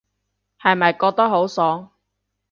[0.59, 1.91] 係咪覺得好爽